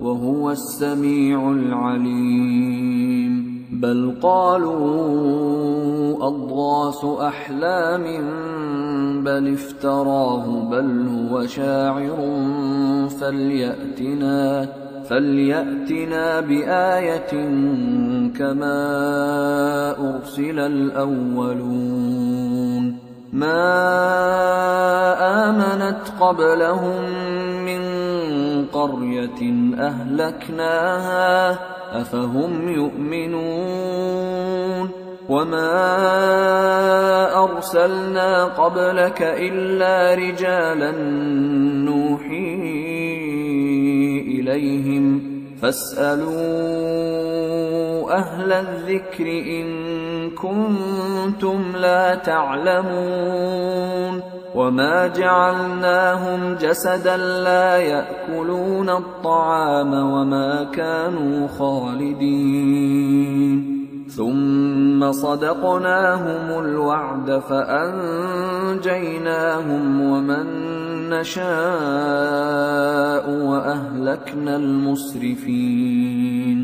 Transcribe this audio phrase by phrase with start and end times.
[0.00, 3.34] وهو السميع العليم.
[3.72, 4.94] بل قالوا
[6.26, 8.04] أضغاث أحلام
[9.24, 12.16] بل افتراه بل هو شاعر
[13.20, 14.68] فليأتنا
[15.08, 17.32] فليأتنا بآية
[18.38, 18.80] كما
[19.98, 22.24] أرسل الأولون.
[23.34, 23.60] ما
[25.50, 27.02] امنت قبلهم
[27.64, 27.82] من
[28.66, 29.40] قريه
[29.78, 31.58] اهلكناها
[32.00, 34.04] افهم يؤمنون
[35.28, 35.74] وما
[37.44, 40.90] ارسلنا قبلك الا رجالا
[41.90, 42.54] نوحي
[44.40, 46.34] اليهم فاسالوا
[48.14, 49.66] أهل الذكر ان
[50.30, 54.22] كنتم لا تعلمون
[54.54, 63.04] وما جعلناهم جسدا لا يأكلون الطعام وما كانوا خالدين.
[64.08, 68.80] ثم صدقناهم الوعد فأنجيناهم
[70.00, 70.46] ومن
[71.10, 71.44] نشاء
[73.30, 76.63] وأهلكنا المسرفين.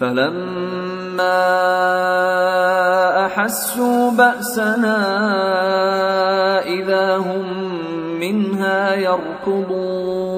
[0.00, 1.42] فلما
[3.26, 4.98] أحسوا بأسنا
[6.64, 7.44] إذا هم
[8.20, 10.36] منها يركضون.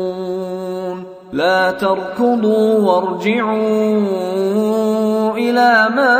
[1.32, 3.58] لا تركضوا وارجعوا
[5.36, 6.16] إلى ما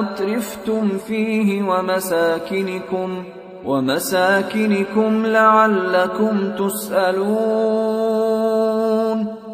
[0.00, 3.24] أترفتم فيه ومساكنكم
[3.64, 8.06] ومساكنكم لعلكم تسألون.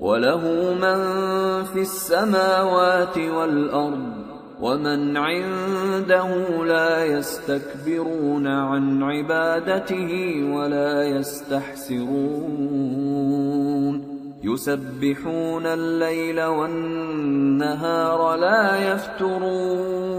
[0.00, 0.98] وله من
[1.64, 4.12] في السماوات والأرض
[4.60, 6.28] ومن عنده
[6.64, 12.58] لا يستكبرون عن عبادته ولا يستحسرون.
[14.42, 20.18] يسبحون الليل والنهار لا يفترون.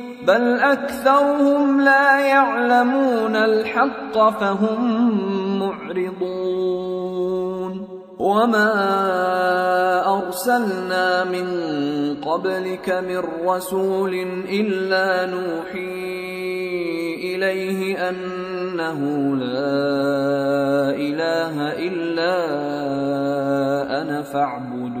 [0.27, 4.79] بل أكثرهم لا يعلمون الحق فهم
[5.59, 7.21] معرضون.
[8.19, 8.73] وما
[10.17, 11.47] أرسلنا من
[12.21, 14.13] قبلك من رسول
[14.49, 16.11] إلا نوحي
[17.35, 18.99] إليه أنه
[19.35, 22.35] لا إله إلا
[24.01, 25.00] أنا فاعبدون.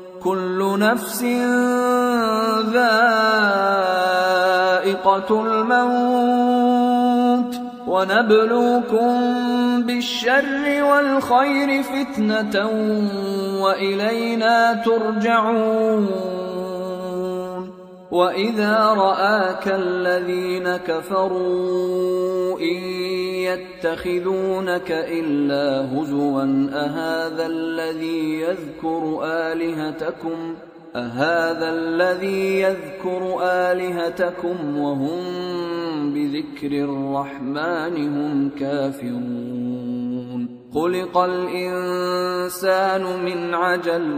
[0.23, 1.23] كل نفس
[2.73, 3.41] ذائقة
[5.45, 6.81] الموت
[7.87, 9.11] ونبلوكم
[9.81, 12.69] بالشر والخير فتنة
[13.61, 16.07] وإلينا ترجعون
[18.11, 22.77] وإذا رآك الذين كفروا إن
[23.47, 26.43] يتخذونك إلا هزوا
[26.73, 35.23] أهذا الذي يذكر آلهتكم ۖ أهذا الذي يذكر آلهتكم وهم
[36.13, 44.17] بذكر الرحمن هم كافرون خلق الإنسان من عجل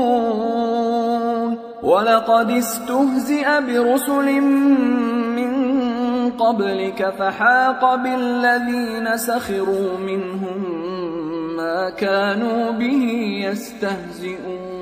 [1.83, 5.51] ولقد استهزئ برسل من
[6.29, 10.81] قبلك فحاق بالذين سخروا منهم
[11.57, 13.05] ما كانوا به
[13.45, 14.81] يستهزئون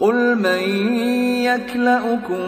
[0.00, 0.94] قل من
[1.44, 2.42] يكلأكم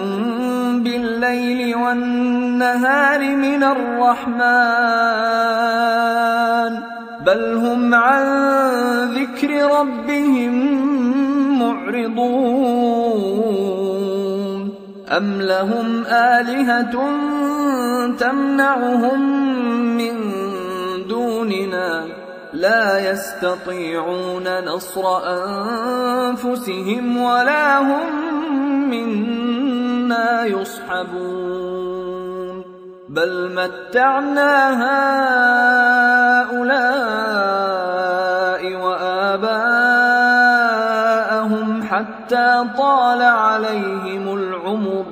[0.83, 4.45] بالليل والنهار من الرحمن
[7.27, 8.25] بل هم عن
[9.15, 10.55] ذكر ربهم
[11.59, 12.95] معرضون.
[15.17, 16.95] أم لهم آلهة
[18.19, 19.21] تمنعهم
[19.97, 20.15] من
[21.09, 22.07] دوننا؟
[22.53, 25.03] لا يستطيعون نصر
[26.27, 28.11] أنفسهم ولا هم
[28.91, 31.85] منا يصحبون.
[33.09, 34.53] بل متعنا
[36.45, 36.75] هؤلاء
[38.75, 39.94] واباءهم
[42.25, 45.05] حتى طال عليهم العمر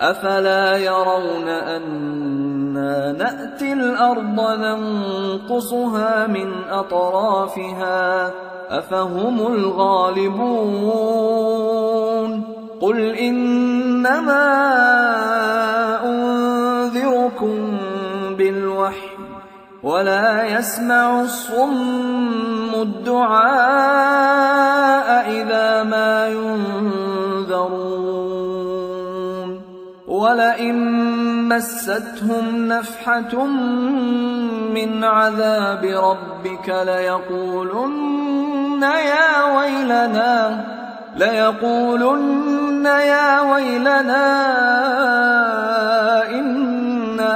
[0.00, 8.30] أفلا يرون أنا نأتي الأرض ننقصها من أطرافها
[8.68, 10.48] أفهم الغالبون؟
[12.80, 14.44] قل إنما
[16.04, 16.27] انذركم
[19.88, 23.48] ولا يسمع الصم الدعاء
[25.30, 27.88] إذا ما ينذرون.
[30.08, 30.78] ولئن
[31.48, 33.44] مستهم نفحة
[34.74, 40.64] من عذاب ربك ليقولن يا ويلنا
[41.16, 44.28] ليقولن يا ويلنا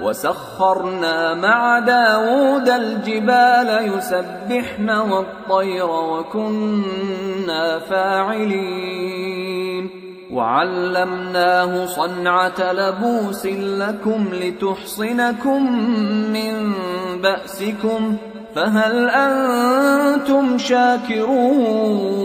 [0.00, 9.44] وسخرنا مع داود الجبال يسبحن والطير وكنا فاعلين.
[10.34, 15.82] وعلمناه صنعة لبوس لكم لتحصنكم
[16.32, 16.72] من
[17.22, 18.16] بأسكم
[18.54, 22.24] فهل أنتم شاكرون؟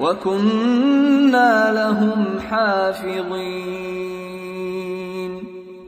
[0.00, 3.74] وكنا لهم حافظين.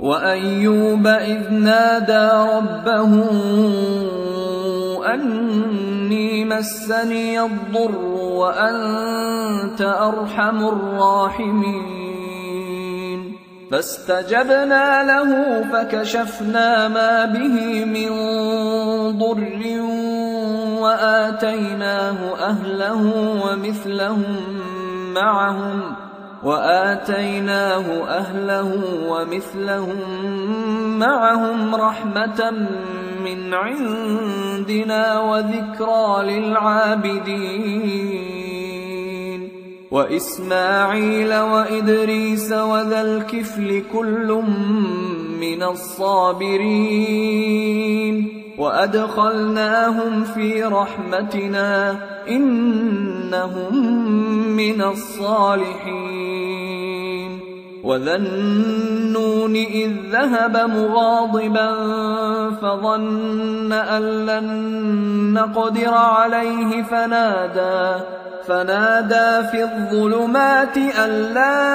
[0.00, 3.30] وأيوب إذ نادى ربه
[5.14, 12.06] أني مسني الضر وأنت أرحم الراحمين.
[13.70, 18.10] فاستجبنا له فكشفنا ما به من
[19.18, 19.62] ضر
[20.76, 23.02] وآتيناه أهله
[23.44, 24.36] ومثلهم
[25.14, 25.96] معهم
[26.44, 29.98] وآتيناه أهله ومثلهم
[30.98, 32.50] معهم رحمة
[33.24, 37.86] من عندنا وذكرى للعابدين
[39.90, 44.42] وإسماعيل وإدريس وذا الكفل كل
[45.40, 47.16] من الصابرين
[48.58, 51.96] وادخلناهم في رحمتنا
[52.28, 53.76] انهم
[54.56, 56.36] من الصالحين
[57.84, 61.74] وذا النون اذ ذهب مغاضبا
[62.62, 64.46] فظن ان لن
[65.34, 68.04] نقدر عليه فنادى
[68.48, 71.66] فنادى في الظلمات أن لا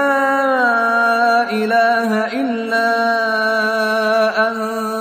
[1.51, 2.91] إله إلا
[4.47, 5.00] أنت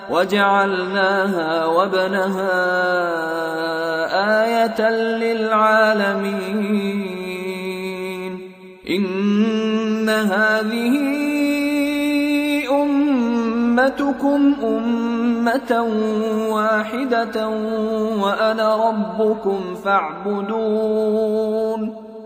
[0.11, 2.51] وجعلناها وابنها
[4.43, 6.51] آية للعالمين.
[8.89, 10.97] إن هذه
[12.71, 15.71] أمتكم أمة
[16.49, 17.47] واحدة
[18.21, 21.41] وأنا ربكم فاعبدون.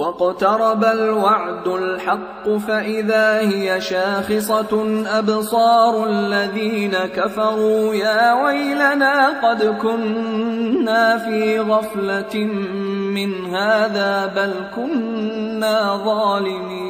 [0.00, 12.34] واقترب الوعد الحق فإذا هي شاخصة أبصار الذين كفروا يا ويلنا قد كنا في غفلة
[13.14, 16.89] من هذا بل كنا ظالمين.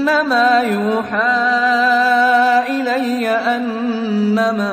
[0.00, 1.32] إنما يوحى
[2.68, 4.72] إلي أنما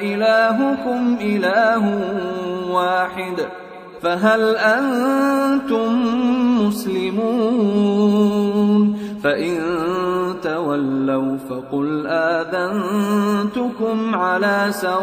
[0.00, 2.02] إلهكم إله
[2.70, 3.46] واحد
[4.02, 6.02] فهل أنتم
[6.66, 7.86] مسلمون؟
[9.24, 9.56] فإن
[10.42, 14.96] تولوا فقل آذنتكم على سواء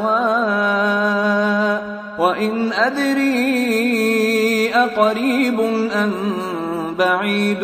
[2.20, 5.60] وإن أدري أقريب
[5.94, 6.12] أم
[7.00, 7.64] بعيد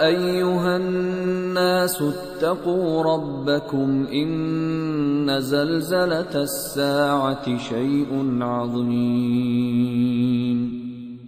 [0.07, 9.95] أيها الناس اتقوا ربكم إن زلزلة الساعة شيء عظيم.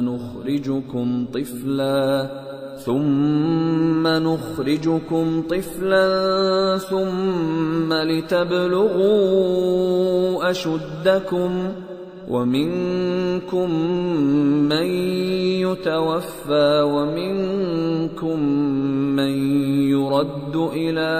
[0.00, 2.30] نخرجكم طفلا
[2.76, 9.30] ثم نخرجكم طفلا ثم لتبلغوا
[10.50, 11.72] أشدكم
[12.28, 13.70] ومنكم
[14.68, 14.86] من
[15.66, 18.38] يتوفى ومنكم
[19.16, 19.32] من
[19.90, 21.10] يرد إلى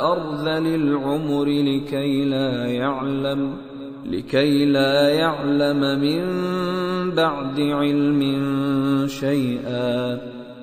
[0.00, 3.63] أرذل العمر لكي لا يعلم.
[4.04, 6.24] لكي لا يعلم من
[7.10, 8.22] بعد علم
[9.08, 10.18] شيئا.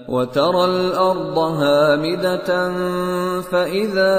[0.07, 2.71] وترى الأرض هامدة
[3.41, 4.17] فإذا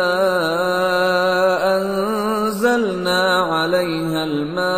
[1.77, 4.73] أنزلنا عليها الماء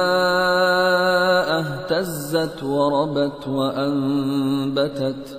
[1.60, 5.38] اهتزت وربت وأنبتت.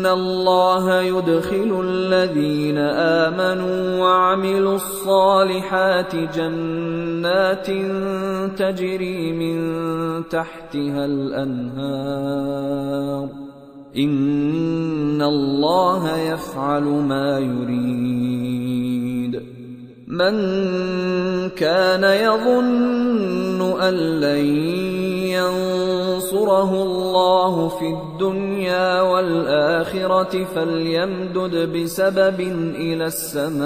[0.00, 7.66] ان الله يدخل الذين امنوا وعملوا الصالحات جنات
[8.56, 9.58] تجري من
[10.28, 12.48] تحتها الانهار
[13.96, 18.80] ان الله يفعل ما يريد
[20.06, 20.34] من
[21.48, 24.99] كان يظن ان لن
[25.40, 32.40] ينصره الله في الدنيا والآخرة فليمدد بسبب
[32.76, 33.60] إلى السماء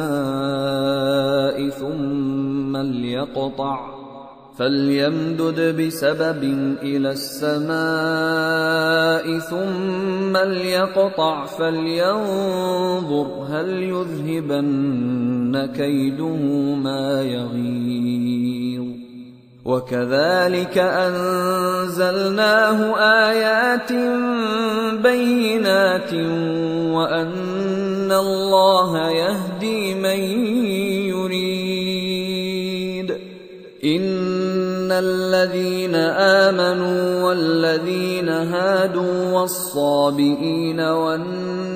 [1.70, 4.04] ثم ليقطع
[4.58, 6.42] فليمدد بسبب
[6.82, 7.74] إلى السماء
[9.38, 16.36] ثم ليقطع فلينظر هل يذهبن كيده
[16.74, 18.73] ما يغيظ
[19.64, 22.78] وكذلك أنزلناه
[23.30, 23.92] آيات
[25.02, 26.14] بينات
[26.94, 30.20] وأن الله يهدي من
[31.08, 33.08] يريد.
[33.84, 35.94] إن الذين
[36.44, 41.73] آمنوا والذين هادوا والصابئين والنصارى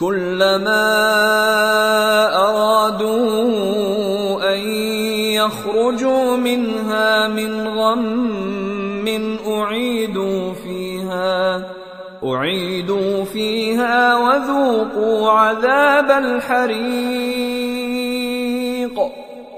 [0.00, 0.86] كلما
[2.48, 3.40] أرادوا
[4.54, 4.60] أن
[5.36, 9.08] يخرجوا منها من غم
[9.46, 11.64] أعيدوا فيها
[12.24, 17.60] أعيدوا فيها وذوقوا عذاب الحريق.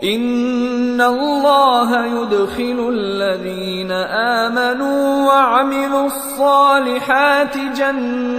[0.03, 3.93] ان الله يدخل الذين
[4.43, 8.33] امنوا وعملوا الصالحات جنات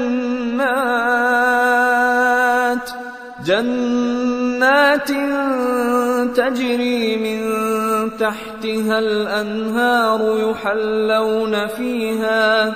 [3.46, 5.12] جنات
[6.38, 7.42] تجري من
[8.18, 12.76] تحتها الانهار يحلون فيها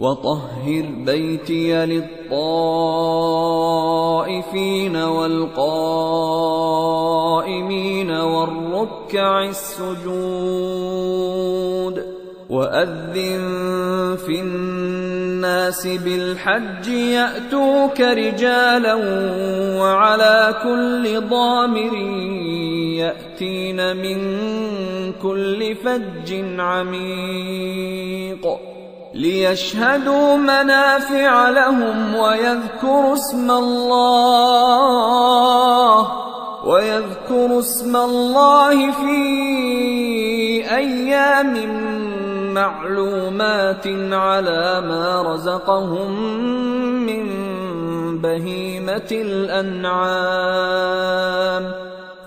[0.00, 2.16] وطهر بيتي للطائفين
[4.96, 5.70] والقائمين
[8.10, 10.20] والركع السجود
[12.50, 18.94] واذن في الناس بالحج ياتوك رجالا
[19.80, 21.94] وعلى كل ضامر
[22.98, 24.18] ياتين من
[25.12, 28.69] كل فج عميق
[29.14, 34.60] ليشهدوا منافع لهم ويذكروا اسم الله
[36.64, 39.20] ويذكروا اسم الله في
[40.76, 41.54] أيام
[42.54, 46.10] معلومات على ما رزقهم
[47.06, 47.26] من
[48.20, 50.30] بهيمة الأنعام.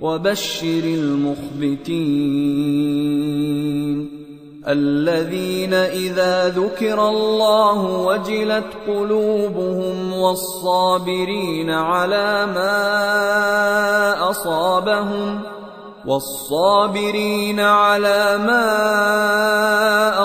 [0.00, 2.28] وبشر المخبتين.
[4.68, 12.70] الذين إذا ذكر الله وجلت قلوبهم والصابرين على ما
[14.30, 15.57] أصابهم
[16.08, 18.68] والصابرين على ما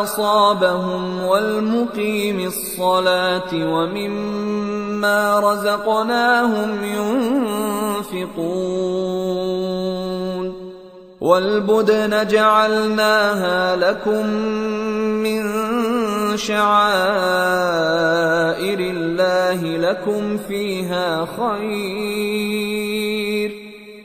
[0.04, 6.84] أصابهم والمقيم الصلاة ومما رزقناهم
[8.04, 8.54] ينفقون
[11.22, 14.28] والبدن جعلناها لكم
[15.24, 15.44] من
[16.38, 16.80] شعائر
[18.80, 23.13] الله لكم فيها خير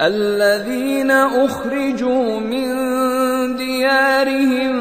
[0.00, 2.66] الذين أخرجوا من
[3.56, 4.76] ديارهم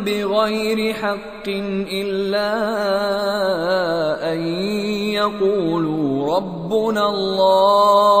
[0.00, 1.48] بغير حق
[1.92, 2.52] إلا
[4.32, 4.38] أن
[5.18, 8.20] يقولوا ربنا الله.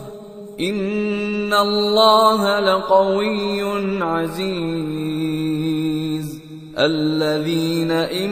[0.61, 3.61] ان الله لقوي
[4.03, 5.11] عزيز.
[6.79, 8.31] الذين ان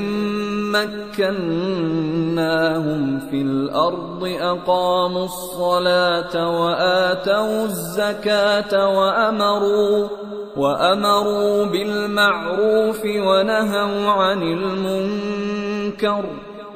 [0.72, 10.08] مكناهم في الأرض اقاموا الصلاه واتوا الزكاه وامروا
[10.58, 16.26] وامروا بالمعروف ونهوا عن المنكر.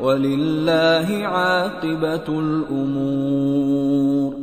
[0.01, 4.43] ولله عاقبه الأمور.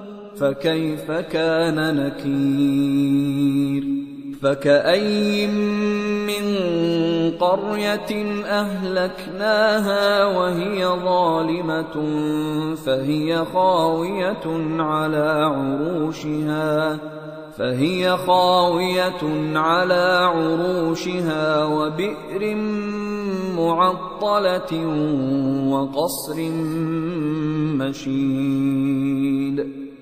[0.41, 3.83] فكيف كان نكير؟
[4.41, 5.47] فكأي
[6.27, 6.45] من
[7.39, 11.95] قرية أهلكناها وهي ظالمة
[12.75, 14.43] فهي خاوية
[14.79, 16.99] على عروشها
[17.57, 19.23] فهي خاوية
[19.55, 22.55] على عروشها وبئر
[23.57, 24.85] معطلة
[25.69, 26.35] وقصر
[27.77, 29.80] مشيد.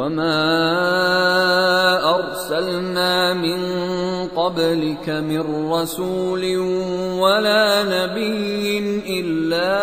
[0.00, 0.40] وما
[2.16, 3.60] ارسلنا من
[4.28, 6.56] قبلك من رسول
[7.20, 8.78] ولا نبي
[9.20, 9.76] الا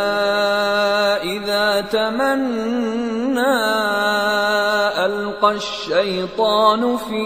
[1.24, 3.57] اذا تمنى
[5.05, 7.26] القى الشيطان في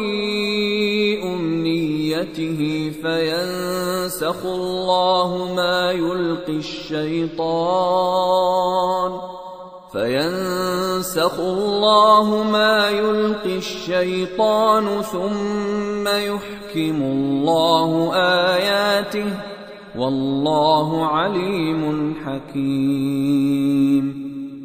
[1.23, 7.81] امنيته فينسخ الله ما يلقي الشيطان
[9.91, 19.33] فينسخ الله ما يلقي الشيطان ثم يحكم الله اياته
[19.97, 24.21] والله عليم حكيم.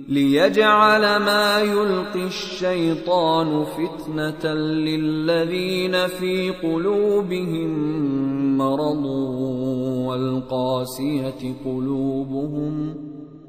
[0.09, 7.69] ليجعل ما يلقي الشيطان فتنه للذين في قلوبهم
[8.59, 9.05] مرض
[10.07, 12.95] والقاسيه قلوبهم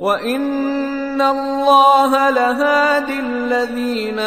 [0.00, 4.18] وان الله لهادي الذين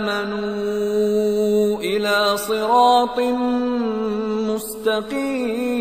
[0.00, 3.20] امنوا إلى صراط
[4.80, 5.80] مستقيم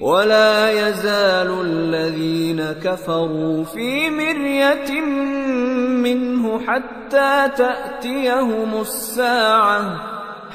[0.00, 5.00] ولا يزال الذين كفروا في مريه
[6.02, 10.21] منه حتى تاتيهم الساعة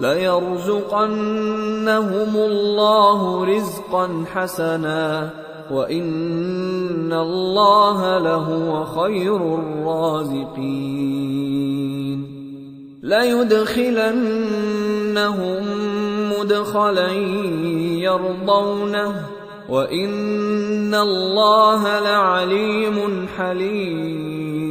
[0.00, 1.12] ليرزقنهم
[2.36, 5.30] الله رزقا حسنا
[5.70, 10.80] وان الله لهو خير الرازقين
[13.02, 14.30] ليدخلنهم
[16.32, 17.12] مدخلا
[18.08, 19.26] يرضونه
[19.68, 24.70] وان الله لعليم حليم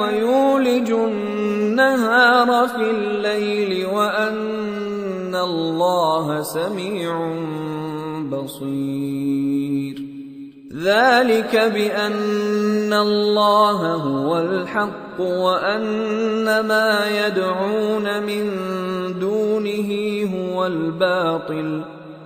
[0.00, 7.32] ويولج النهار في الليل وأن الله سميع
[8.30, 10.02] بصير.
[10.76, 18.50] ذلك بأن الله هو الحق وأن ما يدعون من
[19.18, 19.90] دونه
[20.34, 22.01] هو الباطل.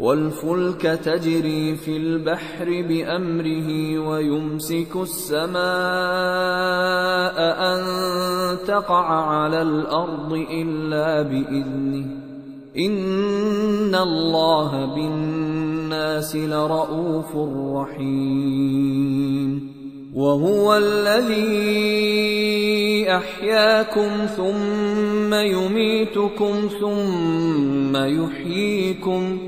[0.00, 5.58] والفلك تجري في البحر بأمره ويمسك السماء
[7.72, 7.82] أن
[8.66, 12.06] تقع على الأرض إلا بإذنه.
[12.78, 17.36] إن الله بالناس لرءوف
[17.76, 19.18] رحيم.
[20.14, 22.08] وهو الذي
[23.10, 29.47] أحياكم ثم يميتكم ثم يحييكم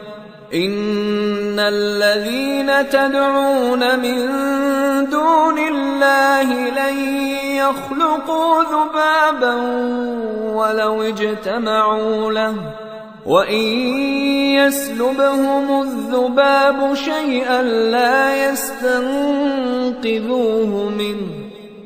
[0.53, 4.29] ان الذين تدعون من
[5.09, 6.97] دون الله لن
[7.55, 9.55] يخلقوا ذبابا
[10.53, 12.55] ولو اجتمعوا له
[13.25, 13.61] وان
[14.59, 19.79] يسلبهم الذباب شيئا لا يستنقذوه
[20.89, 21.50] منه